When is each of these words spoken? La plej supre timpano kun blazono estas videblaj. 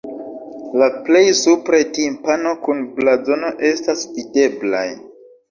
La 0.81 0.85
plej 1.09 1.21
supre 1.39 1.81
timpano 1.97 2.55
kun 2.65 2.81
blazono 2.97 3.53
estas 3.71 4.09
videblaj. 4.19 4.85